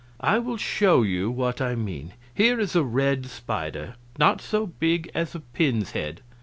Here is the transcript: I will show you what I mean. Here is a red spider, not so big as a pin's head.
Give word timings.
I 0.19 0.39
will 0.39 0.57
show 0.57 1.03
you 1.03 1.29
what 1.29 1.61
I 1.61 1.75
mean. 1.75 2.13
Here 2.33 2.59
is 2.59 2.75
a 2.75 2.83
red 2.83 3.27
spider, 3.27 3.97
not 4.17 4.41
so 4.41 4.65
big 4.65 5.11
as 5.13 5.35
a 5.35 5.41
pin's 5.41 5.91
head. 5.91 6.21